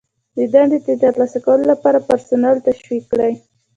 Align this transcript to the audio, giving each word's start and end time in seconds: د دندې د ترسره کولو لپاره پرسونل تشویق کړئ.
د 0.35 0.37
دندې 0.53 0.77
د 0.85 0.89
ترسره 1.03 1.39
کولو 1.45 1.63
لپاره 1.71 2.05
پرسونل 2.07 2.55
تشویق 2.67 3.03
کړئ. 3.11 3.33